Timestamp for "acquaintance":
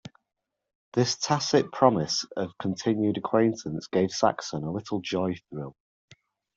3.19-3.85